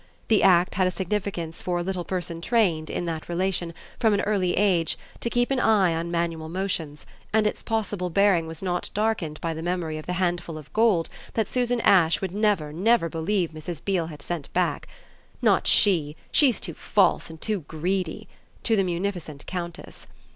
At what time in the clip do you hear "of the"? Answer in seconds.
9.99-10.13